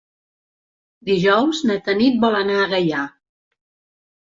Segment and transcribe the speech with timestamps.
[1.09, 3.05] Dijous na Tanit vol anar a Gaià.